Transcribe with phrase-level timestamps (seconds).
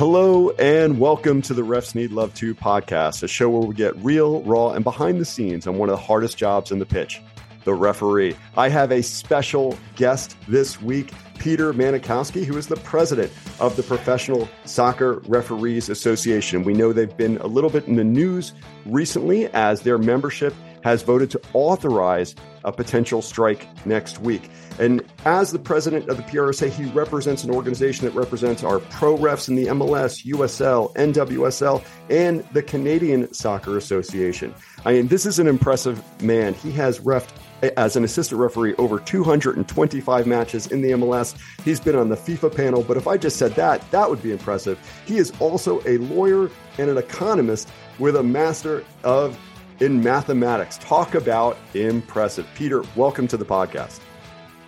[0.00, 3.94] Hello and welcome to the Refs Need Love 2 podcast, a show where we get
[3.98, 7.20] real, raw, and behind the scenes on one of the hardest jobs in the pitch,
[7.64, 8.34] the referee.
[8.56, 13.82] I have a special guest this week, Peter Manikowski, who is the president of the
[13.82, 16.64] Professional Soccer Referees Association.
[16.64, 18.54] We know they've been a little bit in the news
[18.86, 22.34] recently as their membership has voted to authorize
[22.64, 24.50] a potential strike next week.
[24.78, 29.16] And as the president of the PRSA, he represents an organization that represents our pro
[29.16, 34.54] refs in the MLS, USL, NWSL, and the Canadian Soccer Association.
[34.84, 36.54] I mean, this is an impressive man.
[36.54, 37.30] He has refed
[37.76, 41.36] as an assistant referee over 225 matches in the MLS.
[41.62, 44.32] He's been on the FIFA panel, but if I just said that, that would be
[44.32, 44.78] impressive.
[45.06, 47.68] He is also a lawyer and an economist
[47.98, 49.38] with a master of
[49.80, 50.78] in mathematics.
[50.78, 52.46] Talk about impressive.
[52.54, 54.00] Peter, welcome to the podcast.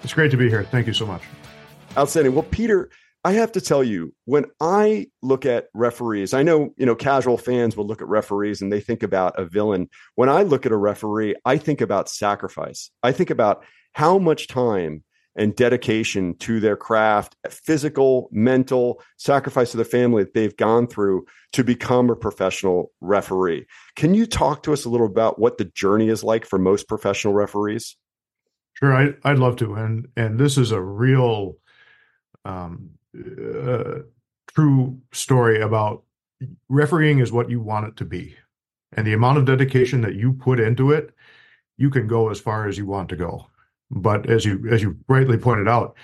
[0.02, 0.64] It's great to be here.
[0.64, 1.22] Thank you so much.
[1.96, 2.34] Outstanding.
[2.34, 2.90] Well, Peter,
[3.24, 7.38] I have to tell you, when I look at referees, I know, you know, casual
[7.38, 9.88] fans will look at referees and they think about a villain.
[10.16, 12.90] When I look at a referee, I think about sacrifice.
[13.02, 19.76] I think about how much time and dedication to their craft, physical, mental, sacrifice to
[19.76, 23.66] the family that they've gone through to become a professional referee.
[23.96, 26.88] Can you talk to us a little about what the journey is like for most
[26.88, 27.96] professional referees?
[28.74, 31.56] Sure, I, I'd love to, and and this is a real,
[32.44, 34.00] um, uh,
[34.54, 36.04] true story about
[36.68, 38.36] refereeing is what you want it to be,
[38.94, 41.14] and the amount of dedication that you put into it,
[41.76, 43.46] you can go as far as you want to go.
[43.92, 45.96] But as you as you rightly pointed out,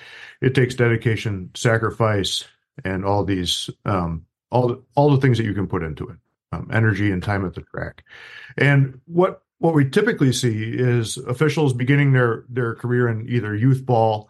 [0.43, 2.45] it takes dedication, sacrifice,
[2.85, 6.17] and all these um, all the, all the things that you can put into it,
[6.53, 8.05] um, energy and time at the track.
[8.59, 13.85] And what what we typically see is officials beginning their their career in either youth
[13.85, 14.29] ball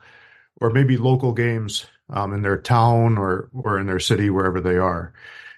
[0.60, 4.76] or maybe local games um, in their town or or in their city wherever they
[4.76, 5.12] are.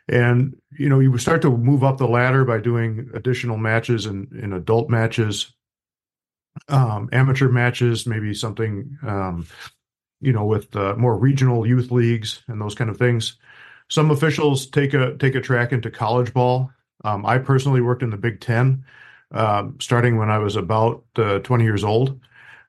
[0.09, 4.33] And you know, you start to move up the ladder by doing additional matches and
[4.33, 5.53] in, in adult matches
[6.69, 9.47] um, amateur matches, maybe something, um,
[10.21, 13.37] you know, with uh, more regional youth leagues and those kind of things.
[13.89, 16.71] Some officials take a take a track into college ball.
[17.05, 18.85] Um, I personally worked in the Big Ten,
[19.33, 22.21] um, starting when I was about uh, 20 years old,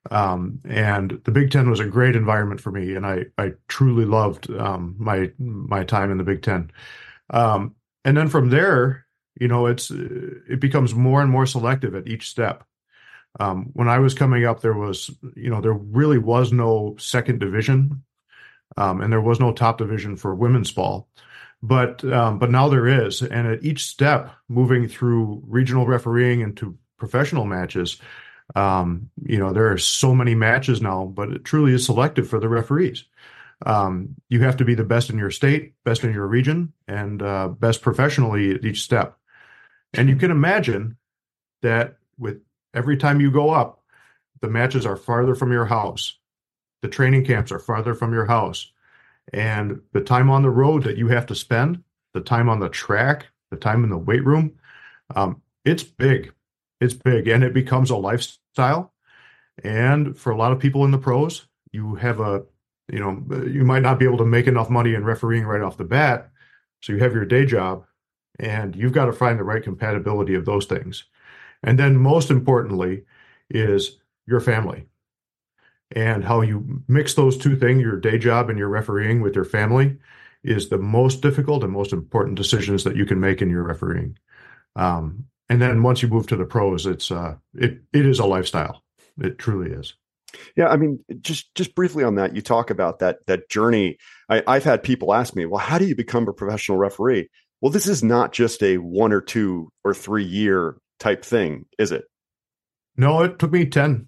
[0.10, 4.06] um, and the Big Ten was a great environment for me, and I I truly
[4.06, 6.72] loved um, my my time in the Big Ten.
[8.04, 9.06] and then from there,
[9.40, 12.64] you know, it's it becomes more and more selective at each step.
[13.40, 17.40] Um, when I was coming up, there was, you know, there really was no second
[17.40, 18.04] division,
[18.78, 21.08] um, and there was no top division for women's ball.
[21.64, 26.78] But um, but now there is, and at each step, moving through regional refereeing into
[26.98, 27.98] professional matches,
[28.56, 32.40] um, you know, there are so many matches now, but it truly is selective for
[32.40, 33.06] the referees.
[33.66, 37.22] Um, you have to be the best in your state, best in your region, and
[37.22, 39.18] uh, best professionally at each step.
[39.94, 40.98] And you can imagine
[41.62, 42.42] that with
[42.74, 43.82] every time you go up,
[44.42, 46.18] the matches are farther from your house.
[46.82, 48.72] The training camps are farther from your house.
[49.34, 51.84] And the time on the road that you have to spend,
[52.14, 54.54] the time on the track, the time in the weight room,
[55.16, 56.34] um, it's big.
[56.80, 57.28] It's big.
[57.28, 58.94] And it becomes a lifestyle.
[59.64, 62.44] And for a lot of people in the pros, you have a,
[62.92, 65.78] you know, you might not be able to make enough money in refereeing right off
[65.78, 66.30] the bat.
[66.82, 67.86] So you have your day job
[68.40, 71.04] and you've got to find the right compatibility of those things.
[71.64, 73.04] And then, most importantly,
[73.50, 74.86] is your family
[75.96, 79.46] and how you mix those two things, your day job and your refereeing with your
[79.46, 79.98] family,
[80.44, 84.18] is the most difficult and most important decisions that you can make in your refereeing.
[84.76, 88.26] Um, and then once you move to the pros, it's uh, it it is a
[88.26, 88.84] lifestyle.
[89.20, 89.94] It truly is.
[90.56, 93.98] Yeah, I mean, just just briefly on that, you talk about that that journey.
[94.30, 97.30] I, I've had people ask me, "Well, how do you become a professional referee?"
[97.60, 101.92] Well, this is not just a one or two or three year type thing, is
[101.92, 102.06] it?
[102.96, 104.08] No, it took me 10.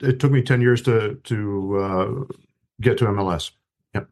[0.00, 2.34] It took me 10 years to to uh,
[2.80, 3.52] get to MLS.
[3.94, 4.08] Yep.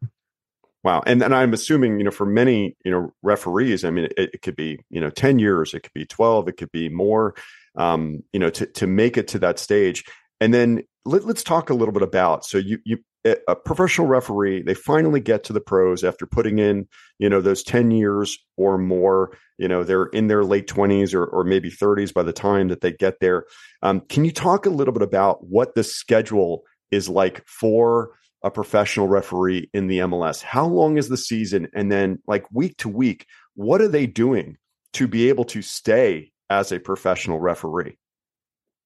[0.83, 1.03] Wow.
[1.07, 4.43] And and I'm assuming, you know, for many, you know, referees, I mean, it, it
[4.43, 7.35] could be, you know, 10 years, it could be 12, it could be more,
[7.77, 10.05] um, you know, to, to make it to that stage.
[10.41, 14.63] And then let, us talk a little bit about, so you, you, a professional referee,
[14.63, 16.89] they finally get to the pros after putting in,
[17.19, 19.37] you know, those 10 years or more.
[19.59, 22.81] You know, they're in their late 20s or, or maybe 30s by the time that
[22.81, 23.45] they get there.
[23.83, 28.11] Um, can you talk a little bit about what the schedule is like for
[28.43, 30.43] a professional referee in the MLS?
[30.43, 31.69] How long is the season?
[31.75, 34.57] And then, like week to week, what are they doing
[34.95, 37.97] to be able to stay as a professional referee?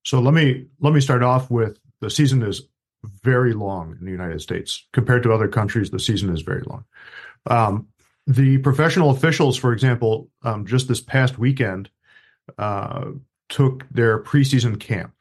[0.05, 2.63] So let me let me start off with the season is
[3.23, 5.91] very long in the United States compared to other countries.
[5.91, 6.85] The season is very long.
[7.47, 7.89] Um,
[8.27, 11.91] the professional officials, for example, um, just this past weekend,
[12.59, 13.13] uh,
[13.49, 15.13] took their preseason camp.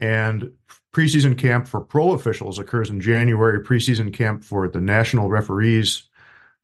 [0.00, 0.52] And
[0.92, 3.60] preseason camp for pro officials occurs in January.
[3.60, 6.04] Preseason camp for the national referees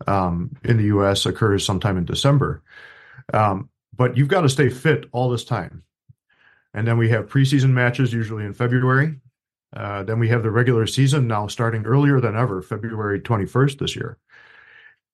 [0.06, 1.26] um, in the U.S.
[1.26, 2.62] occurs sometime in December.
[3.32, 5.82] Um, but you've got to stay fit all this time.
[6.74, 9.20] And then we have preseason matches usually in February.
[9.74, 13.96] Uh, then we have the regular season now starting earlier than ever, February 21st this
[13.96, 14.19] year.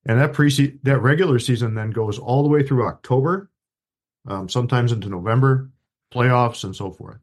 [0.05, 0.51] And that pre
[0.83, 3.51] that regular season then goes all the way through October,
[4.27, 5.71] um, sometimes into November,
[6.13, 7.19] playoffs and so forth.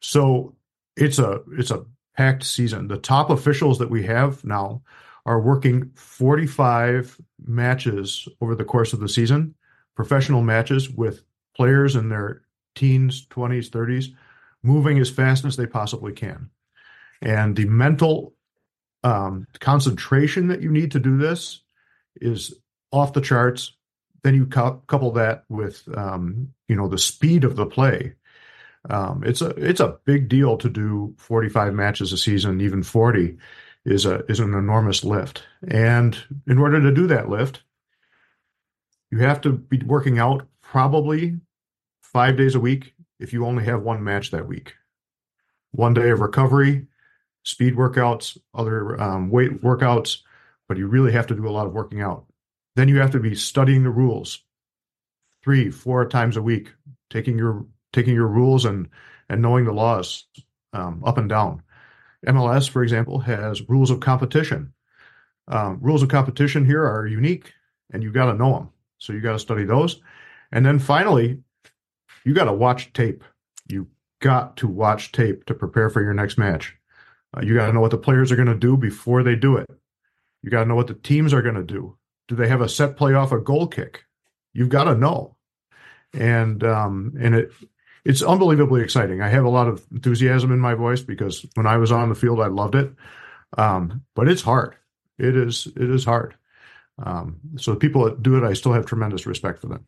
[0.00, 0.54] So
[0.96, 1.84] it's a it's a
[2.16, 2.88] packed season.
[2.88, 4.82] The top officials that we have now
[5.26, 9.54] are working 45 matches over the course of the season,
[9.94, 11.22] professional matches with
[11.54, 12.42] players in their
[12.74, 14.14] teens, 20s, 30s,
[14.62, 16.50] moving as fast as they possibly can.
[17.22, 18.34] And the mental
[19.04, 21.60] um, concentration that you need to do this
[22.20, 22.54] is
[22.92, 23.76] off the charts.
[24.22, 28.14] Then you couple that with um, you know the speed of the play.
[28.88, 33.36] Um, it's a it's a big deal to do 45 matches a season, even 40
[33.84, 35.42] is a is an enormous lift.
[35.66, 37.62] And in order to do that lift,
[39.10, 41.38] you have to be working out probably
[42.02, 44.74] five days a week if you only have one match that week.
[45.72, 46.86] One day of recovery,
[47.42, 50.18] speed workouts, other um, weight workouts,
[50.68, 52.26] but you really have to do a lot of working out.
[52.76, 54.42] Then you have to be studying the rules
[55.42, 56.72] three, four times a week,
[57.08, 58.88] taking your taking your rules and
[59.28, 60.24] and knowing the laws
[60.72, 61.62] um, up and down.
[62.26, 64.72] MLS, for example, has rules of competition.
[65.48, 67.52] Um, rules of competition here are unique,
[67.92, 68.68] and you got to know them.
[68.98, 70.00] So you got to study those,
[70.52, 71.42] and then finally,
[72.24, 73.24] you got to watch tape.
[73.66, 73.88] You
[74.20, 76.76] got to watch tape to prepare for your next match.
[77.36, 79.56] Uh, you got to know what the players are going to do before they do
[79.56, 79.70] it.
[80.42, 81.96] You got to know what the teams are going to do.
[82.28, 84.04] Do they have a set play off a goal kick?
[84.52, 85.36] You've got to know,
[86.12, 87.52] and um, and it
[88.04, 89.20] it's unbelievably exciting.
[89.20, 92.14] I have a lot of enthusiasm in my voice because when I was on the
[92.14, 92.92] field, I loved it.
[93.58, 94.76] Um, but it's hard.
[95.18, 96.34] It is it is hard.
[97.02, 99.86] Um, so the people that do it, I still have tremendous respect for them.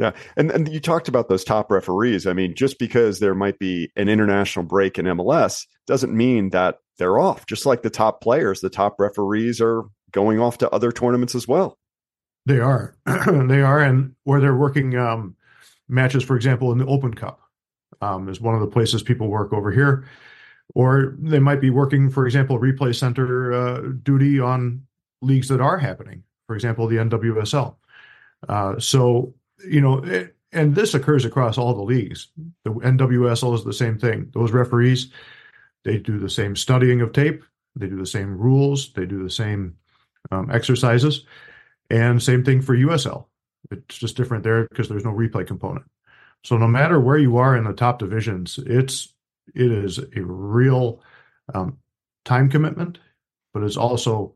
[0.00, 2.26] Yeah, and and you talked about those top referees.
[2.26, 6.78] I mean, just because there might be an international break in MLS doesn't mean that
[6.96, 7.44] they're off.
[7.44, 11.46] Just like the top players, the top referees are going off to other tournaments as
[11.46, 11.76] well.
[12.46, 15.36] They are, they are, and where they're working um,
[15.86, 17.38] matches, for example, in the Open Cup
[18.00, 20.06] um, is one of the places people work over here.
[20.74, 24.86] Or they might be working, for example, replay center uh, duty on
[25.20, 27.74] leagues that are happening, for example, the NWSL.
[28.48, 29.34] Uh, so,
[29.66, 32.28] you know, it, and this occurs across all the leagues.
[32.64, 34.30] The NWSL is the same thing.
[34.34, 35.10] Those referees,
[35.84, 37.42] they do the same studying of tape,
[37.76, 39.76] they do the same rules, they do the same
[40.30, 41.24] um, exercises,
[41.88, 43.26] and same thing for USL.
[43.70, 45.86] It's just different there because there's no replay component.
[46.42, 49.12] So no matter where you are in the top divisions, it's
[49.54, 51.02] it is a real
[51.54, 51.78] um,
[52.24, 52.98] time commitment,
[53.52, 54.34] but it's also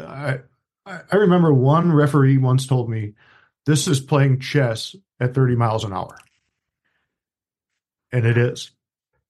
[0.00, 0.40] I
[0.86, 3.14] I remember one referee once told me
[3.68, 6.16] this is playing chess at 30 miles an hour.
[8.10, 8.70] And it is.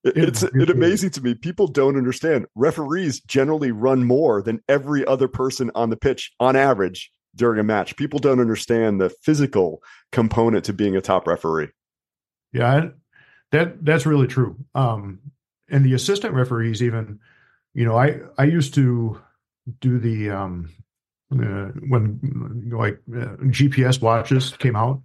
[0.04, 1.34] It it's it amazing to me.
[1.34, 2.46] People don't understand.
[2.54, 7.64] Referees generally run more than every other person on the pitch on average during a
[7.64, 7.96] match.
[7.96, 11.70] People don't understand the physical component to being a top referee.
[12.52, 12.90] Yeah,
[13.50, 14.56] that that's really true.
[14.72, 15.18] Um,
[15.68, 17.18] and the assistant referees, even,
[17.74, 19.20] you know, I I used to
[19.80, 20.70] do the um,
[21.32, 25.02] uh, when like uh, GPS watches came out.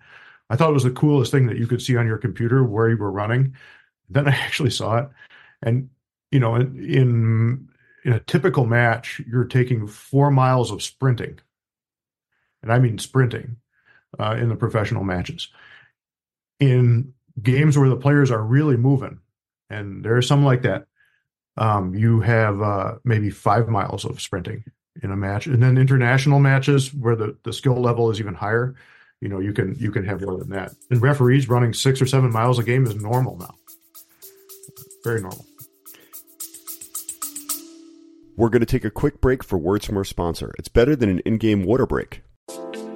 [0.50, 2.90] I thought it was the coolest thing that you could see on your computer where
[2.90, 3.56] you were running.
[4.10, 5.10] Then I actually saw it,
[5.62, 5.90] and
[6.32, 7.68] you know, in
[8.06, 11.40] in a typical match, you're taking four miles of sprinting,
[12.62, 13.58] and I mean sprinting,
[14.20, 15.50] uh, in the professional matches.
[16.60, 19.20] In games where the players are really moving,
[19.70, 20.86] and there are some like that.
[21.56, 24.64] Um, you have uh, maybe five miles of sprinting
[25.02, 28.76] in a match, and then international matches where the, the skill level is even higher.
[29.22, 30.74] You know, you can you can have more than that.
[30.90, 33.56] And referees running six or seven miles a game is normal now.
[35.04, 35.46] Very normal.
[38.36, 40.54] We're going to take a quick break for words from our sponsor.
[40.58, 42.24] It's better than an in game water break.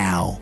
[0.00, 0.38] now.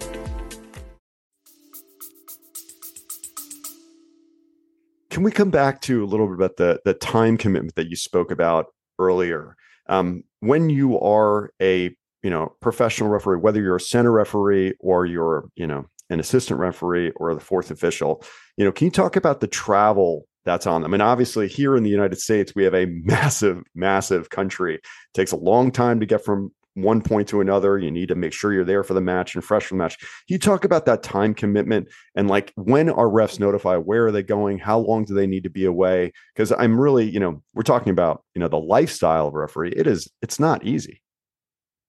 [5.11, 7.97] Can we come back to a little bit about the the time commitment that you
[7.97, 8.67] spoke about
[9.00, 9.57] earlier?
[9.88, 15.07] Um, when you are a you know professional referee, whether you're a center referee or
[15.07, 18.23] you're you know an assistant referee or the fourth official,
[18.57, 20.95] you know, can you talk about the travel that's on them.
[20.95, 24.77] And obviously, here in the United States, we have a massive, massive country.
[24.77, 24.83] It
[25.15, 27.79] takes a long time to get from one point to another.
[27.79, 29.97] You need to make sure you're there for the match and fresh for the match.
[30.29, 33.81] You talk about that time commitment and like when are refs notified?
[33.81, 34.59] Where are they going?
[34.59, 36.13] How long do they need to be away?
[36.35, 39.73] Because I'm really, you know, we're talking about, you know, the lifestyle of referee.
[39.77, 41.03] It is, it's not easy.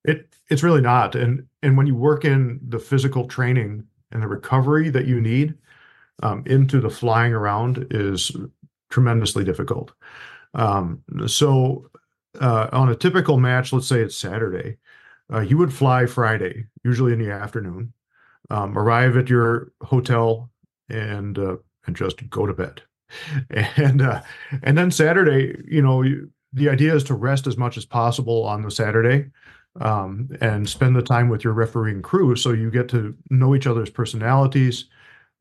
[0.06, 1.16] It it's really not.
[1.16, 5.56] And and when you work in the physical training and the recovery that you need
[6.24, 8.32] um, into the flying around is
[8.90, 9.92] tremendously difficult.
[10.54, 11.90] Um, so
[12.40, 14.78] uh, on a typical match, let's say it's Saturday,
[15.32, 17.94] uh, you would fly Friday, usually in the afternoon,
[18.50, 20.50] um, arrive at your hotel,
[20.90, 22.82] and uh, and just go to bed.
[23.50, 24.22] And uh,
[24.64, 28.44] and then Saturday, you know, you, the idea is to rest as much as possible
[28.44, 29.30] on the Saturday,
[29.82, 33.68] um, and spend the time with your refereeing crew, so you get to know each
[33.68, 34.86] other's personalities,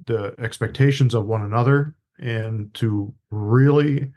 [0.07, 4.12] the expectations of one another, and to really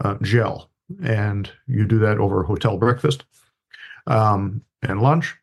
[0.00, 0.71] uh, gel
[1.02, 3.24] and you do that over hotel breakfast
[4.06, 5.36] um, and lunch.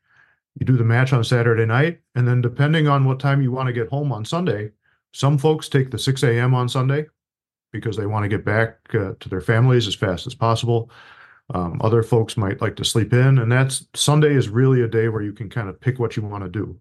[0.60, 3.68] You do the match on Saturday night, and then depending on what time you want
[3.68, 4.72] to get home on Sunday,
[5.14, 6.54] some folks take the 6 a.m.
[6.54, 7.06] on Sunday
[7.72, 10.92] because they want to get back uh, to their families as fast as possible.
[11.54, 15.08] Um, other folks might like to sleep in, and that's Sunday is really a day
[15.08, 16.80] where you can kind of pick what you want to do.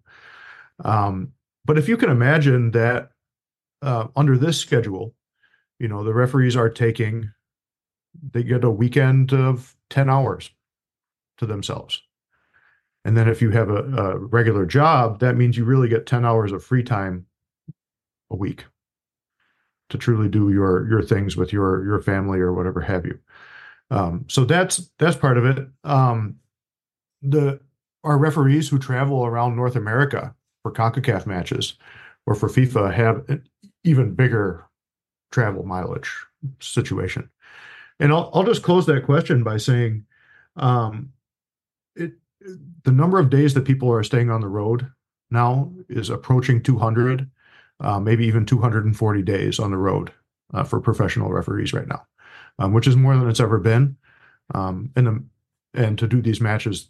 [0.83, 1.33] Um,
[1.65, 3.11] but if you can imagine that
[3.81, 5.15] uh, under this schedule,
[5.79, 7.31] you know the referees are taking
[8.31, 10.49] they get a weekend of 10 hours
[11.37, 12.01] to themselves.
[13.05, 16.25] And then if you have a, a, regular job, that means you really get 10
[16.25, 17.25] hours of free time
[18.29, 18.65] a week
[19.89, 23.17] to truly do your your things with your your family or whatever have you.
[23.89, 25.67] Um, so that's that's part of it.
[25.83, 26.35] Um,
[27.21, 27.59] the
[28.03, 31.73] our referees who travel around North America for CONCACAF matches
[32.25, 33.43] or for FIFA have an
[33.83, 34.65] even bigger
[35.31, 36.11] travel mileage
[36.59, 37.29] situation.
[37.99, 40.05] And I'll, I'll just close that question by saying
[40.55, 41.11] um,
[41.95, 42.13] it,
[42.83, 44.89] the number of days that people are staying on the road
[45.31, 47.29] now is approaching 200,
[47.81, 50.11] uh, maybe even 240 days on the road
[50.53, 52.05] uh, for professional referees right now,
[52.57, 53.97] um, which is more than it's ever been.
[54.53, 55.29] Um, and um,
[55.75, 56.89] and to do these matches,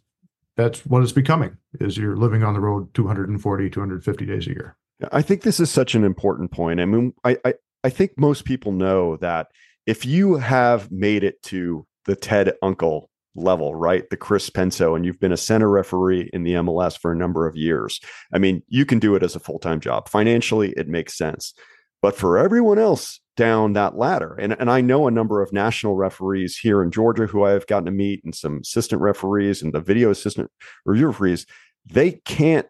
[0.56, 1.58] that's what it's becoming.
[1.82, 4.78] Is you're living on the road 240, 250 days a year.
[5.12, 6.80] I think this is such an important point.
[6.80, 9.52] I mean, I, I, I think most people know that
[9.90, 14.08] if you have made it to the Ted Unkel level, right?
[14.12, 17.48] The Chris Penso, and you've been a center referee in the MLS for a number
[17.48, 18.00] of years.
[18.32, 20.08] I mean, you can do it as a full time job.
[20.08, 21.56] Financially, it makes sense.
[22.04, 25.96] But for everyone else down that ladder, and, and I know a number of national
[25.96, 29.74] referees here in Georgia who I have gotten to meet, and some assistant referees and
[29.74, 30.52] the video assistant
[30.86, 31.48] review referees,
[31.92, 32.68] they can't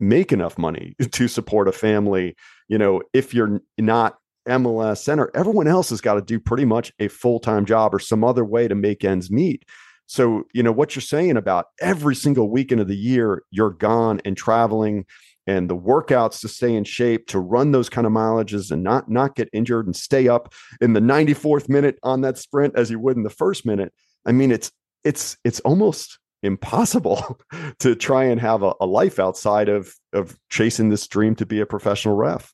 [0.00, 2.34] make enough money to support a family.
[2.68, 4.16] You know, if you're not
[4.48, 7.98] MLS center, everyone else has got to do pretty much a full time job or
[7.98, 9.64] some other way to make ends meet.
[10.06, 14.20] So, you know, what you're saying about every single weekend of the year, you're gone
[14.24, 15.06] and traveling
[15.46, 19.10] and the workouts to stay in shape to run those kind of mileages and not
[19.10, 22.98] not get injured and stay up in the 94th minute on that sprint as you
[22.98, 23.92] would in the first minute
[24.26, 24.72] i mean it's
[25.04, 27.38] it's it's almost impossible
[27.78, 31.60] to try and have a, a life outside of of chasing this dream to be
[31.60, 32.52] a professional ref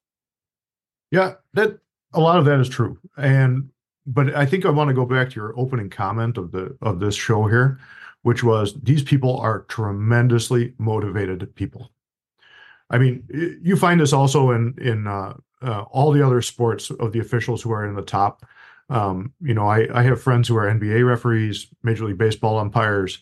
[1.10, 1.78] yeah, that
[2.12, 2.98] a lot of that is true.
[3.16, 3.70] And
[4.06, 7.00] but I think I want to go back to your opening comment of the of
[7.00, 7.78] this show here,
[8.22, 11.90] which was these people are tremendously motivated people.
[12.90, 13.24] I mean,
[13.62, 17.62] you find this also in in uh, uh, all the other sports of the officials
[17.62, 18.44] who are in the top.
[18.88, 23.20] Um, you know, I, I have friends who are NBA referees, Major League Baseball umpires,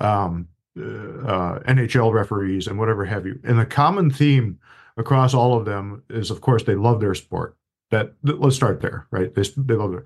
[0.00, 0.46] um,
[0.78, 3.40] uh, uh NHL referees, and whatever have you.
[3.42, 4.60] And the common theme
[5.00, 7.56] across all of them is, of course, they love their sport.
[7.90, 9.34] That let's start there, right?
[9.34, 10.04] They they love it,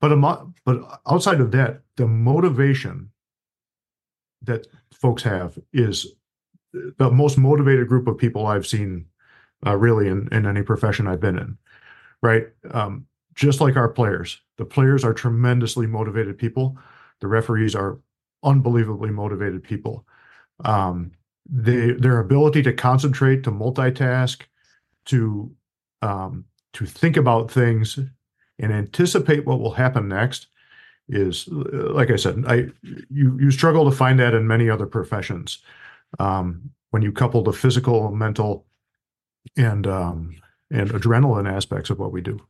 [0.00, 0.14] but
[0.66, 3.10] but outside of that, the motivation
[4.42, 6.06] that folks have is
[6.72, 9.06] the most motivated group of people I've seen,
[9.66, 11.56] uh, really in in any profession I've been in.
[12.22, 16.76] Right, um, just like our players, the players are tremendously motivated people.
[17.20, 17.98] The referees are
[18.42, 20.06] unbelievably motivated people.
[20.64, 21.12] Um,
[21.52, 24.40] they, their ability to concentrate, to multitask,
[25.06, 25.54] to
[26.00, 27.98] um, to think about things
[28.58, 30.46] and anticipate what will happen next
[31.08, 32.68] is like I said, I
[33.10, 35.58] you you struggle to find that in many other professions.
[36.18, 38.66] Um, when you couple the physical, mental,
[39.56, 40.36] and um,
[40.70, 42.40] and adrenaline aspects of what we do.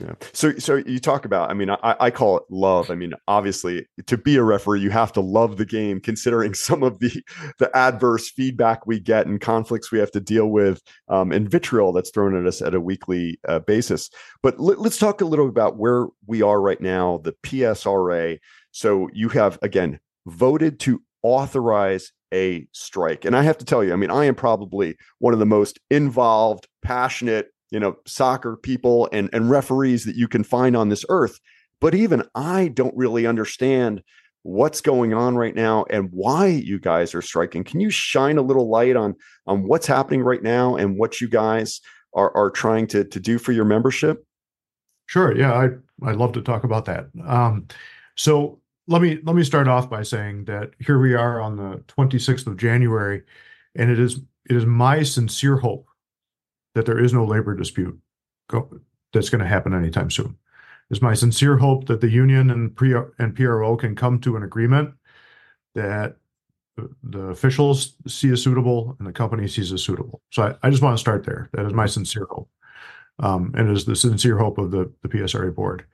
[0.00, 0.14] Yeah.
[0.32, 2.90] So, so you talk about, I mean, I, I call it love.
[2.90, 6.82] I mean, obviously to be a referee, you have to love the game considering some
[6.82, 7.22] of the,
[7.58, 11.92] the adverse feedback we get and conflicts we have to deal with um, and vitriol
[11.92, 14.10] that's thrown at us at a weekly uh, basis.
[14.42, 18.38] But let, let's talk a little about where we are right now, the PSRA.
[18.72, 23.24] So you have, again, voted to authorize a strike.
[23.24, 25.78] And I have to tell you, I mean, I am probably one of the most
[25.90, 31.04] involved, passionate, you know soccer people and and referees that you can find on this
[31.08, 31.38] earth
[31.80, 34.02] but even i don't really understand
[34.42, 37.64] what's going on right now and why you guys are striking.
[37.64, 39.14] Can you shine a little light on
[39.46, 41.80] on what's happening right now and what you guys
[42.14, 44.24] are are trying to to do for your membership?
[45.06, 47.06] Sure yeah i i'd love to talk about that.
[47.26, 47.66] Um
[48.16, 51.82] so let me let me start off by saying that here we are on the
[51.88, 53.22] 26th of january
[53.74, 55.89] and it is it is my sincere hope
[56.74, 57.98] that there is no labor dispute
[58.48, 58.68] go,
[59.12, 60.36] that's going to happen anytime soon.
[60.90, 64.42] It's my sincere hope that the union and, pre- and PRO can come to an
[64.42, 64.94] agreement
[65.74, 66.16] that
[67.02, 70.20] the officials see as suitable and the company sees as suitable.
[70.30, 71.48] So I, I just want to start there.
[71.52, 72.50] That is my sincere hope.
[73.18, 75.84] Um, and is the sincere hope of the, the PSRA board.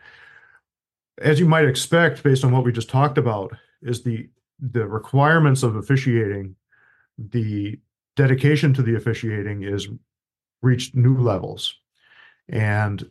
[1.18, 3.52] As you might expect, based on what we just talked about,
[3.83, 4.28] is the
[4.61, 6.56] the requirements of officiating,
[7.18, 7.78] the
[8.14, 9.88] dedication to the officiating is
[10.67, 11.75] reached new levels.
[12.49, 13.09] And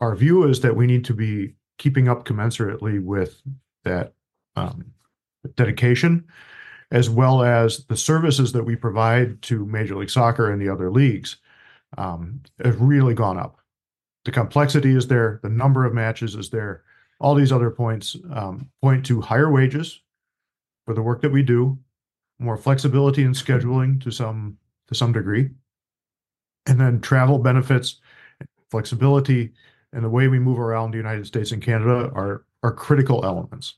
[0.00, 3.40] our view is that we need to be keeping up commensurately with
[3.84, 4.12] that
[4.54, 4.84] um,
[5.56, 6.24] dedication,
[6.90, 10.90] as well as the services that we provide to Major League Soccer and the other
[10.90, 11.36] leagues
[11.98, 13.58] um, have really gone up.
[14.24, 16.82] The complexity is there, the number of matches is there.
[17.20, 20.00] All these other points um, point to higher wages
[20.84, 21.78] for the work that we do,
[22.38, 25.50] more flexibility in scheduling to some to some degree,
[26.66, 28.00] and then travel benefits,
[28.70, 29.52] flexibility,
[29.92, 33.74] and the way we move around the United States and Canada are are critical elements.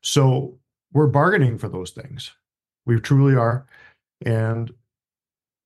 [0.00, 0.58] So
[0.92, 2.32] we're bargaining for those things.
[2.86, 3.66] We truly are.
[4.24, 4.72] And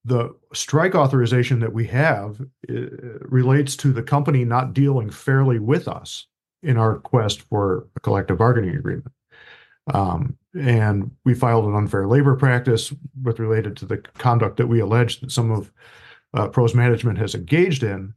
[0.05, 2.75] the strike authorization that we have uh,
[3.21, 6.27] relates to the company not dealing fairly with us
[6.63, 9.13] in our quest for a collective bargaining agreement.
[9.93, 14.81] Um, and we filed an unfair labor practice with related to the conduct that we
[14.81, 15.73] alleged that some of
[16.35, 18.15] uh, pros management has engaged in,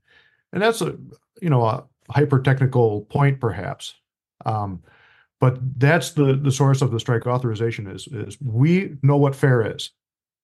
[0.53, 0.97] and that's a
[1.41, 3.95] you know a hyper technical point perhaps,
[4.45, 4.81] um,
[5.39, 9.75] but that's the the source of the strike authorization is is we know what fair
[9.75, 9.91] is.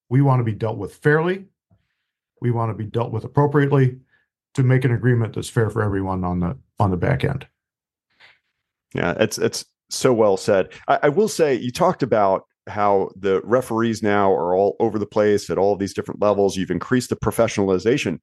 [0.10, 1.45] We want to be dealt with fairly.
[2.41, 3.99] We want to be dealt with appropriately
[4.55, 7.47] to make an agreement that's fair for everyone on the on the back end.
[8.93, 10.69] Yeah, it's it's so well said.
[10.88, 15.06] I, I will say you talked about how the referees now are all over the
[15.06, 16.58] place at all these different levels.
[16.58, 18.19] You've increased the professionalization.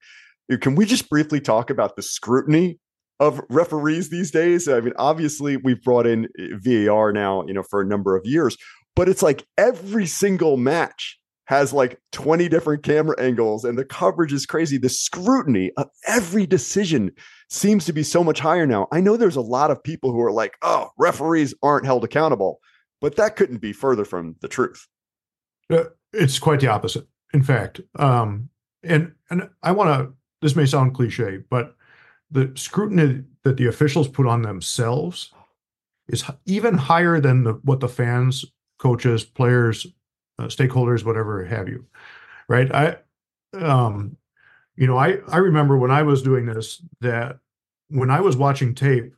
[0.61, 2.79] Can we just briefly talk about the scrutiny
[3.21, 4.69] of referees these days?
[4.69, 8.25] I mean, obviously, we've brought in eh, VAR now, you know, for a number of
[8.25, 8.57] years,
[8.97, 14.35] but it's like every single match has like 20 different camera angles and the coverage
[14.35, 14.77] is crazy.
[14.77, 17.11] The scrutiny of every decision
[17.49, 18.87] seems to be so much higher now.
[18.93, 22.61] I know there's a lot of people who are like, oh, referees aren't held accountable.
[23.01, 24.89] But that couldn't be further from the truth.
[25.71, 27.81] Uh, it's quite the opposite, in fact.
[27.97, 28.49] Um,
[28.83, 30.15] and and I want to.
[30.41, 31.75] This may sound cliche, but
[32.31, 35.33] the scrutiny that the officials put on themselves
[36.09, 38.45] is even higher than the, what the fans,
[38.79, 39.87] coaches, players,
[40.39, 41.85] uh, stakeholders, whatever have you.
[42.49, 42.73] Right?
[42.73, 42.97] I,
[43.55, 44.17] um,
[44.77, 47.39] you know, I I remember when I was doing this that
[47.89, 49.15] when I was watching tape,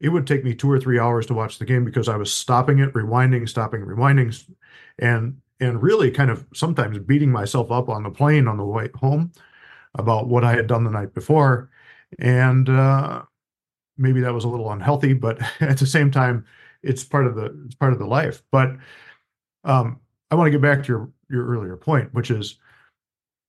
[0.00, 2.32] it would take me two or three hours to watch the game because I was
[2.32, 4.48] stopping it, rewinding, stopping, rewinding,
[4.98, 8.90] and and really kind of sometimes beating myself up on the plane on the way
[8.94, 9.32] home
[9.94, 11.70] about what I had done the night before,
[12.18, 13.22] and uh,
[13.96, 16.44] maybe that was a little unhealthy, but at the same time,
[16.82, 18.42] it's part of the it's part of the life.
[18.50, 18.76] But
[19.64, 22.58] um, I want to get back to your your earlier point, which is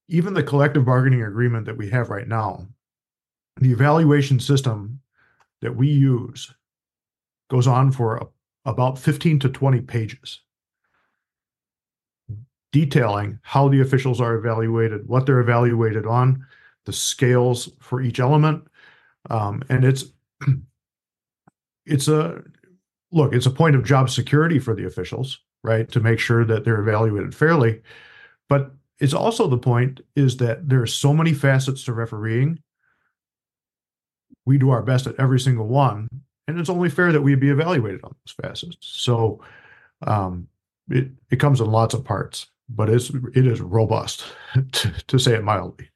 [0.07, 2.65] even the collective bargaining agreement that we have right now,
[3.57, 5.01] the evaluation system
[5.61, 6.53] that we use
[7.49, 8.27] goes on for a,
[8.65, 10.41] about 15 to 20 pages
[12.71, 16.45] detailing how the officials are evaluated, what they're evaluated on,
[16.85, 18.67] the scales for each element,
[19.29, 20.05] um, and it's
[21.85, 22.43] it's a
[23.11, 23.33] look.
[23.33, 26.79] It's a point of job security for the officials, right, to make sure that they're
[26.79, 27.81] evaluated fairly.
[28.49, 32.59] But it's also the point is that there are so many facets to refereeing.
[34.47, 36.07] We do our best at every single one,
[36.47, 38.77] and it's only fair that we be evaluated on those facets.
[38.79, 39.41] So
[40.03, 40.47] um,
[40.89, 44.23] it it comes in lots of parts, but it's it is robust
[44.71, 45.89] to, to say it mildly.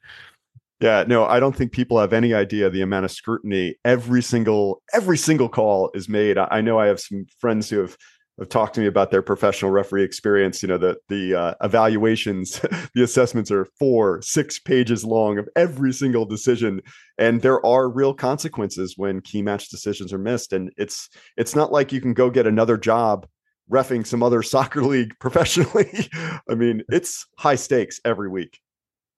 [0.81, 4.81] Yeah, no, I don't think people have any idea the amount of scrutiny every single
[4.93, 6.37] every single call is made.
[6.37, 7.95] I, I know I have some friends who have
[8.39, 10.61] have talked to me about their professional referee experience.
[10.61, 12.59] You know, the the uh, evaluations,
[12.95, 16.81] the assessments are four, six pages long of every single decision,
[17.17, 20.53] and there are real consequences when key match decisions are missed.
[20.53, 23.27] And it's it's not like you can go get another job
[23.69, 26.09] refing some other soccer league professionally.
[26.49, 28.59] I mean, it's high stakes every week.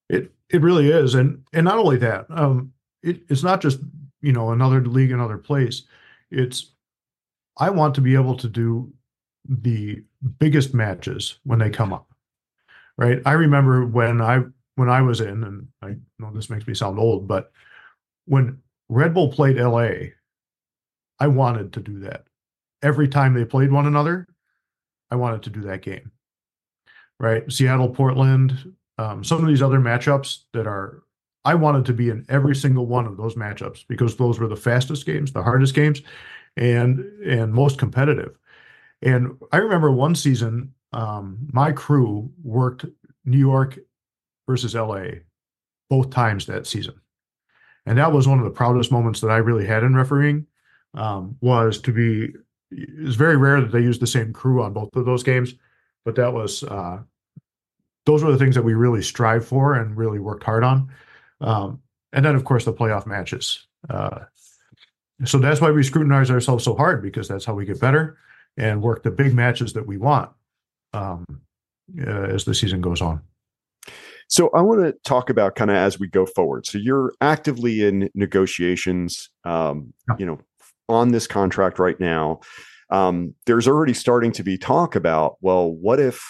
[0.08, 2.72] It it really is, and and not only that, um,
[3.02, 3.80] it, it's not just
[4.20, 5.84] you know another league, another place.
[6.30, 6.72] It's
[7.56, 8.92] I want to be able to do
[9.48, 10.02] the
[10.38, 12.08] biggest matches when they come up,
[12.96, 13.20] right?
[13.26, 14.42] I remember when I
[14.76, 17.52] when I was in, and I know this makes me sound old, but
[18.26, 20.10] when Red Bull played LA,
[21.20, 22.24] I wanted to do that
[22.82, 24.26] every time they played one another.
[25.10, 26.10] I wanted to do that game.
[27.20, 31.02] Right, Seattle, Portland, um, some of these other matchups that are.
[31.46, 34.56] I wanted to be in every single one of those matchups because those were the
[34.56, 36.00] fastest games, the hardest games,
[36.56, 38.38] and and most competitive.
[39.04, 42.86] And I remember one season, um, my crew worked
[43.26, 43.78] New York
[44.48, 45.04] versus LA
[45.90, 46.94] both times that season,
[47.84, 50.46] and that was one of the proudest moments that I really had in refereeing.
[50.94, 52.32] Um, was to be
[52.70, 55.54] it's very rare that they use the same crew on both of those games,
[56.04, 57.00] but that was uh,
[58.06, 60.90] those were the things that we really strive for and really worked hard on.
[61.40, 61.80] Um,
[62.12, 63.66] and then, of course, the playoff matches.
[63.90, 64.20] Uh,
[65.24, 68.16] so that's why we scrutinize ourselves so hard because that's how we get better
[68.56, 70.30] and work the big matches that we want
[70.92, 71.24] um,
[72.00, 73.20] uh, as the season goes on.
[74.28, 76.66] So I want to talk about kind of as we go forward.
[76.66, 80.16] So you're actively in negotiations, um, yeah.
[80.18, 80.40] you know,
[80.88, 82.40] on this contract right now.
[82.90, 86.22] Um, there's already starting to be talk about, well, what if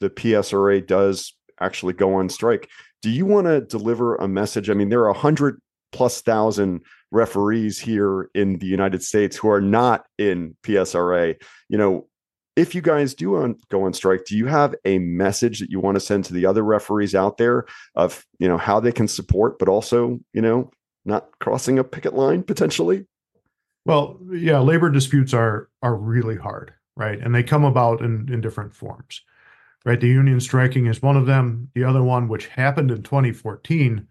[0.00, 2.68] the PSRA does actually go on strike?
[3.00, 4.70] Do you want to deliver a message?
[4.70, 9.48] I mean, there are a hundred plus thousand referees here in the United States who
[9.48, 11.40] are not in PSRA.
[11.68, 12.08] You know,
[12.56, 15.80] if you guys do on, go on strike, do you have a message that you
[15.80, 19.08] want to send to the other referees out there of you know how they can
[19.08, 20.70] support, but also you know
[21.04, 23.06] not crossing a picket line potentially?
[23.84, 27.18] Well, yeah, labor disputes are are really hard, right?
[27.18, 29.22] And they come about in in different forms.
[29.84, 30.00] Right?
[30.00, 31.68] The union striking is one of them.
[31.74, 34.06] The other one which happened in 2014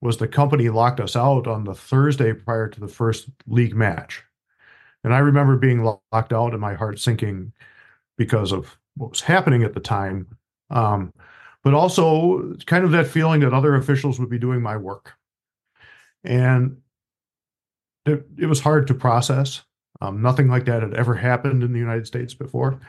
[0.00, 4.22] was the company locked us out on the Thursday prior to the first league match.
[5.04, 7.52] And I remember being locked out and my heart sinking
[8.16, 10.26] because of what was happening at the time.
[10.70, 11.12] Um,
[11.64, 15.14] but also kind of that feeling that other officials would be doing my work.
[16.24, 16.78] And
[18.06, 19.62] it, it was hard to process.
[20.00, 22.80] Um, nothing like that had ever happened in the United States before.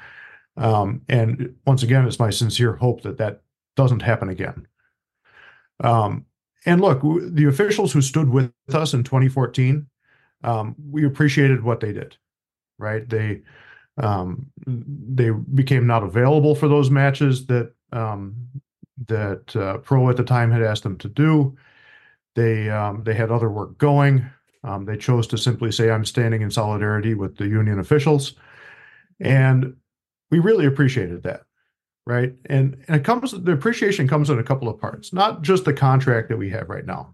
[0.58, 3.42] Um, and once again, it's my sincere hope that that
[3.76, 4.68] doesn't happen again.
[5.84, 6.26] Um,
[6.66, 9.88] and look, the officials who stood with us in 2014,
[10.44, 12.18] um, we appreciated what they did.
[12.78, 13.08] Right?
[13.08, 13.42] They
[13.98, 18.36] um, they became not available for those matches that um,
[19.08, 21.56] that uh, Pro at the time had asked them to do.
[22.36, 24.30] They um, they had other work going.
[24.64, 28.36] Um, they chose to simply say, "I'm standing in solidarity with the union officials,"
[29.20, 29.76] and
[30.32, 31.44] we really appreciated that,
[32.10, 32.34] right?
[32.48, 35.74] And and it comes the appreciation comes in a couple of parts, not just the
[35.74, 37.14] contract that we have right now,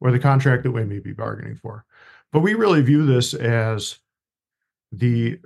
[0.00, 1.84] or the contract that we may be bargaining for,
[2.32, 3.98] but we really view this as
[4.90, 5.38] the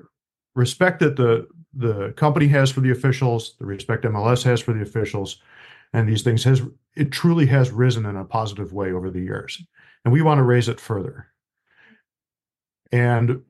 [0.55, 4.81] respect that the the company has for the officials, the respect MLS has for the
[4.81, 5.42] officials,
[5.92, 6.62] and these things has
[6.97, 9.62] it truly has risen in a positive way over the years
[10.07, 11.27] and we want to raise it further.
[12.92, 13.42] And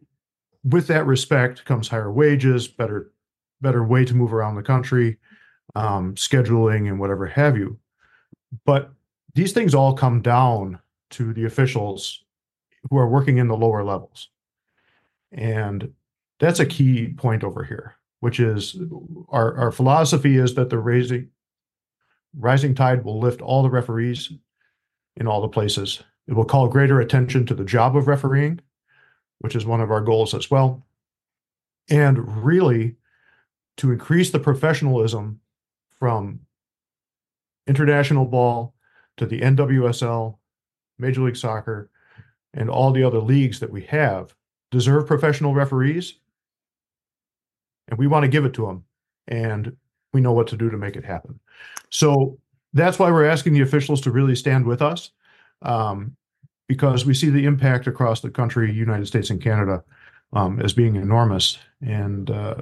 [0.65, 3.13] with that respect comes higher wages, better
[3.61, 5.19] better way to move around the country,
[5.75, 7.79] um, scheduling, and whatever have you.
[8.65, 8.91] But
[9.35, 10.79] these things all come down
[11.11, 12.25] to the officials
[12.91, 14.29] who are working in the lower levels.
[15.33, 15.93] And
[16.39, 18.77] that's a key point over here, which is
[19.29, 21.31] our, our philosophy is that the raising
[22.39, 24.31] rising tide will lift all the referees
[25.17, 28.61] in all the places it will call greater attention to the job of refereeing,
[29.39, 30.85] which is one of our goals as well.
[31.89, 32.97] And really,
[33.77, 35.41] to increase the professionalism
[35.99, 36.41] from
[37.67, 38.75] international ball
[39.17, 40.37] to the NWSL,
[40.99, 41.91] Major League Soccer,
[42.55, 44.35] and all the other leagues that we have
[44.71, 46.15] deserve professional referees.
[47.89, 48.85] And we want to give it to them.
[49.29, 49.77] And
[50.13, 51.39] we know what to do to make it happen.
[51.91, 52.39] So
[52.73, 55.11] that's why we're asking the officials to really stand with us
[55.63, 56.17] um,
[56.69, 59.83] because we see the impact across the country, United States and Canada,
[60.33, 61.59] um, as being enormous.
[61.81, 62.57] And, uh,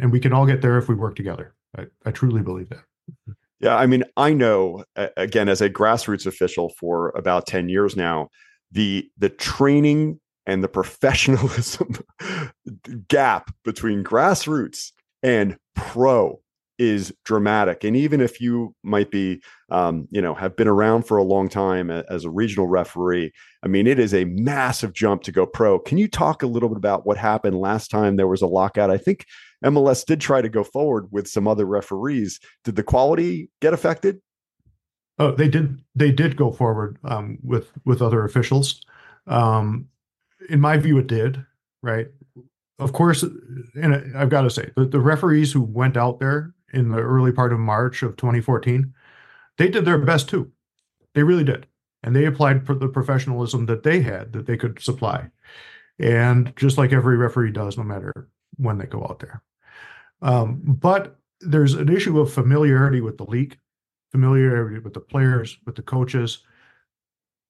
[0.00, 1.54] and we can all get there if we work together.
[1.76, 2.84] I, I truly believe that.
[3.60, 4.84] Yeah, I mean, I know
[5.16, 8.28] again as a grassroots official for about 10 years now,
[8.70, 11.96] the the training and the professionalism
[13.08, 16.40] gap between grassroots and pro
[16.78, 17.84] is dramatic.
[17.84, 21.48] And even if you might be, um, you know, have been around for a long
[21.48, 25.78] time as a regional referee, I mean, it is a massive jump to go pro.
[25.78, 28.90] Can you talk a little bit about what happened last time there was a lockout?
[28.90, 29.26] I think
[29.64, 32.38] MLS did try to go forward with some other referees.
[32.64, 34.20] Did the quality get affected?
[35.18, 35.80] Oh, they did.
[35.96, 38.80] They did go forward um, with with other officials.
[39.26, 39.88] Um,
[40.48, 41.44] in my view, it did.
[41.82, 42.06] Right.
[42.78, 43.24] Of course,
[43.74, 47.32] and I've got to say the, the referees who went out there in the early
[47.32, 48.92] part of March of 2014,
[49.56, 50.52] they did their best too.
[51.14, 51.66] They really did,
[52.02, 55.28] and they applied the professionalism that they had that they could supply,
[55.98, 59.42] and just like every referee does, no matter when they go out there.
[60.20, 63.58] Um, but there's an issue of familiarity with the league,
[64.10, 66.44] familiarity with the players, with the coaches,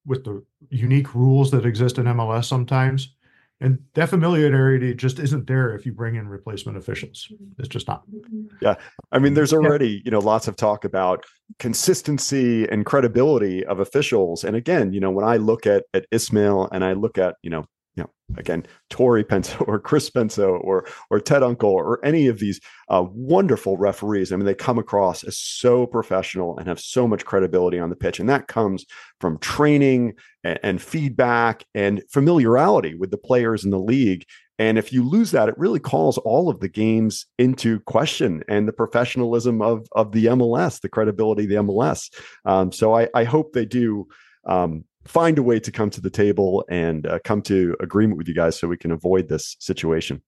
[0.07, 3.15] with the unique rules that exist in MLS sometimes.
[3.61, 7.27] And that familiarity just isn't there if you bring in replacement officials.
[7.33, 7.61] Mm-hmm.
[7.61, 8.09] It's just not.
[8.09, 8.57] Mm-hmm.
[8.61, 8.77] Yeah.
[9.11, 10.01] I mean, there's already, yeah.
[10.05, 11.25] you know, lots of talk about
[11.59, 14.45] consistency and credibility of officials.
[14.45, 17.51] And again, you know, when I look at at Ismail and I look at, you
[17.51, 17.67] know,
[17.99, 22.39] you know, again, Tori Penso or Chris Penso or or Ted Unkel or any of
[22.39, 24.33] these uh, wonderful referees.
[24.33, 27.97] I mean, they come across as so professional and have so much credibility on the
[27.97, 28.87] pitch, and that comes
[29.21, 34.25] from training and, and feedback and familiarity with the players in the league.
[34.61, 38.67] And if you lose that, it really calls all of the games into question and
[38.67, 42.13] the professionalism of of the MLS, the credibility of the MLS.
[42.45, 44.07] Um, so I, I hope they do
[44.47, 48.29] um, find a way to come to the table and uh, come to agreement with
[48.29, 50.23] you guys so we can avoid this situation.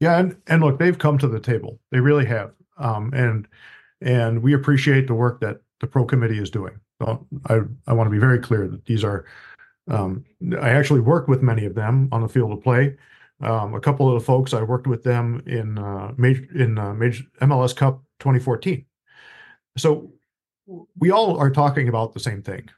[0.00, 1.80] Yeah, and and look, they've come to the table.
[1.90, 3.48] They really have, um, and
[4.00, 6.78] and we appreciate the work that the pro committee is doing.
[7.02, 9.24] So I I want to be very clear that these are.
[9.88, 10.24] Um,
[10.60, 12.96] I actually worked with many of them on the field of play.
[13.40, 16.92] Um, a couple of the folks I worked with them in uh, major in uh,
[16.94, 18.84] major MLS Cup 2014.
[19.78, 20.12] So
[20.98, 22.68] we all are talking about the same thing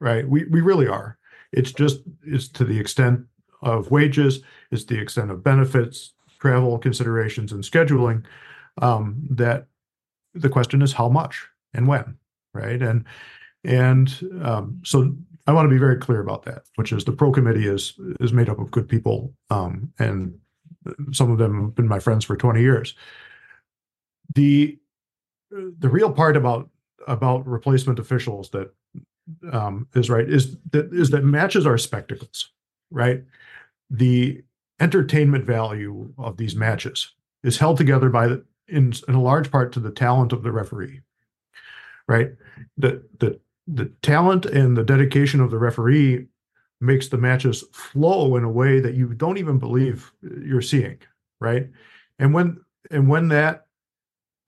[0.00, 0.28] right?
[0.28, 1.18] We we really are.
[1.52, 3.20] It's just it's to the extent
[3.62, 8.24] of wages, it's the extent of benefits, travel considerations, and scheduling.
[8.82, 9.66] Um, that
[10.34, 12.18] the question is how much and when,
[12.52, 12.82] right?
[12.82, 13.04] And
[13.64, 17.32] and um, so I want to be very clear about that, which is the pro
[17.32, 20.38] committee is is made up of good people, um, and
[21.12, 22.94] some of them have been my friends for 20 years.
[24.34, 24.78] The
[25.50, 26.68] the real part about
[27.06, 28.74] about replacement officials that
[29.52, 32.50] um, is right is that is that matches are spectacles,
[32.90, 33.22] right?
[33.90, 34.42] The
[34.80, 37.12] entertainment value of these matches
[37.42, 40.52] is held together by the, in, in a large part to the talent of the
[40.52, 41.00] referee,
[42.08, 42.32] right?
[42.76, 46.26] The the the talent and the dedication of the referee
[46.80, 50.98] makes the matches flow in a way that you don't even believe you're seeing,
[51.40, 51.68] right?
[52.18, 52.60] And when
[52.90, 53.66] and when that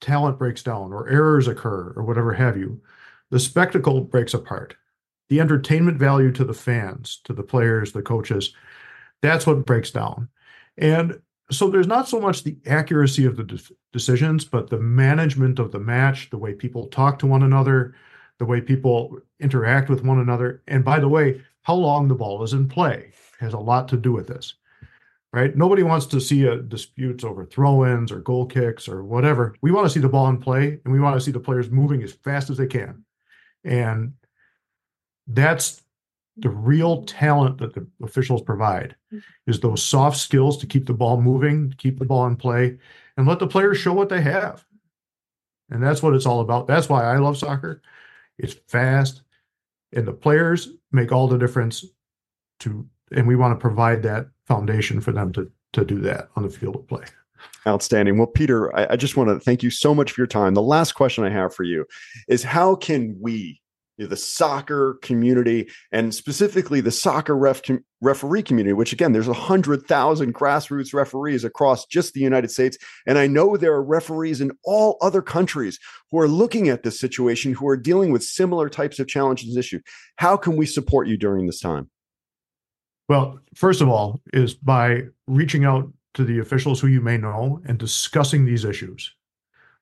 [0.01, 2.81] talent breaks down or errors occur or whatever have you,
[3.31, 4.77] the spectacle breaks apart.
[5.29, 8.55] The entertainment value to the fans, to the players, the coaches,
[9.21, 10.29] that's what breaks down.
[10.79, 13.61] And so there's not so much the accuracy of the de-
[13.93, 17.95] decisions, but the management of the match, the way people talk to one another,
[18.38, 20.62] the way people interact with one another.
[20.69, 23.97] And by the way, how long the ball is in play has a lot to
[23.97, 24.55] do with this,
[25.33, 25.57] right?
[25.57, 29.55] Nobody wants to see a disputes over throw-ins or goal kicks or whatever.
[29.61, 31.71] We want to see the ball in play, and we want to see the players
[31.71, 33.05] moving as fast as they can.
[33.64, 34.14] And
[35.27, 35.83] that's
[36.37, 38.94] the real talent that the officials provide
[39.47, 42.79] is those soft skills to keep the ball moving, keep the ball in play,
[43.16, 44.64] and let the players show what they have.
[45.71, 46.66] And that's what it's all about.
[46.66, 47.83] That's why I love soccer.
[48.38, 49.23] It's fast,
[49.92, 51.85] and the players make all the difference
[52.61, 56.44] to and we want to provide that foundation for them to to do that on
[56.44, 57.05] the field of play.
[57.66, 58.18] Outstanding.
[58.18, 60.55] Well, Peter, I, I, just want to thank you so much for your time.
[60.55, 61.85] The last question I have for you
[62.29, 63.61] is how can we
[64.07, 69.33] the soccer community and specifically the soccer ref com- referee community which again there's a
[69.33, 74.40] hundred thousand grassroots referees across just the united states and i know there are referees
[74.40, 78.68] in all other countries who are looking at this situation who are dealing with similar
[78.68, 79.83] types of challenges and issues
[80.16, 81.90] how can we support you during this time
[83.09, 87.61] well first of all is by reaching out to the officials who you may know
[87.66, 89.12] and discussing these issues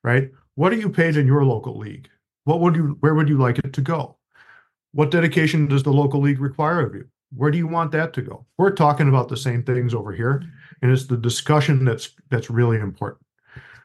[0.03, 2.09] right what are you paid in your local league
[2.47, 4.17] what would you where would you like it to go?
[4.93, 7.09] What dedication does the local league require of you?
[7.35, 8.47] Where do you want that to go?
[8.57, 10.45] We're talking about the same things over here,
[10.81, 13.27] and it's the discussion that's that's really important.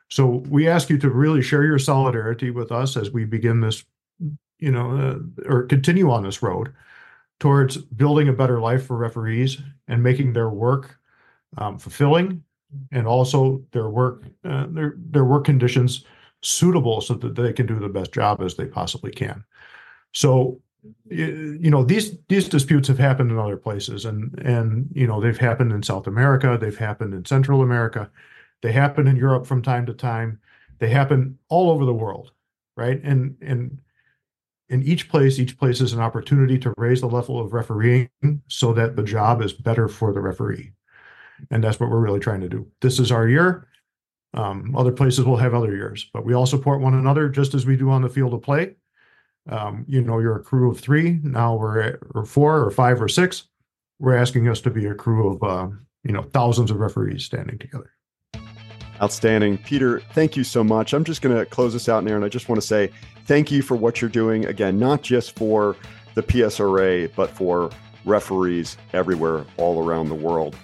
[0.10, 3.84] So we ask you to really share your solidarity with us as we begin this,
[4.60, 6.72] you know, uh, or continue on this road
[7.40, 11.00] towards building a better life for referees and making their work
[11.58, 12.44] um, fulfilling,
[12.92, 16.06] and also their work uh, their their work conditions
[16.42, 19.44] suitable so that they can do the best job as they possibly can.
[20.14, 20.60] So,
[21.10, 25.38] you know, these these disputes have happened in other places, and and you know they've
[25.38, 28.10] happened in South America, they've happened in Central America,
[28.62, 30.40] they happen in Europe from time to time,
[30.80, 32.32] they happen all over the world,
[32.76, 33.02] right?
[33.04, 33.80] And and
[34.70, 38.10] in each place, each place is an opportunity to raise the level of refereeing
[38.48, 40.72] so that the job is better for the referee.
[41.50, 42.68] And that's what we're really trying to do.
[42.82, 43.68] This is our year.
[44.34, 47.66] Um, other places will have other years, but we all support one another just as
[47.66, 48.76] we do on the field of play.
[49.50, 51.20] Um, you know, you're a crew of three.
[51.24, 53.48] Now we're at, or four or five or six.
[54.00, 57.58] We're asking us to be a crew of, uh, you know, thousands of referees standing
[57.58, 57.92] together.
[59.02, 59.58] Outstanding.
[59.58, 60.94] Peter, thank you so much.
[60.94, 62.92] I'm just going to close this out, now, and I just want to say
[63.26, 64.46] thank you for what you're doing.
[64.46, 65.76] Again, not just for
[66.14, 67.72] the PSRA, but for
[68.06, 70.56] referees everywhere, all around the world.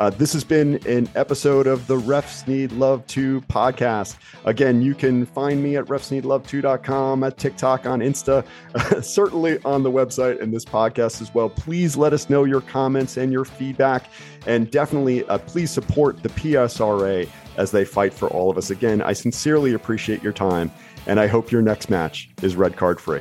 [0.00, 4.16] Uh, this has been an episode of the Refs Need Love 2 podcast.
[4.46, 8.42] Again, you can find me at refsneedlove2.com, at TikTok, on Insta,
[9.04, 11.50] certainly on the website and this podcast as well.
[11.50, 14.06] Please let us know your comments and your feedback.
[14.46, 18.70] And definitely, uh, please support the PSRA as they fight for all of us.
[18.70, 20.72] Again, I sincerely appreciate your time,
[21.06, 23.20] and I hope your next match is red card free.